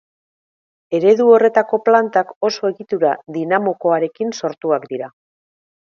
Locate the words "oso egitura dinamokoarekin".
2.51-4.37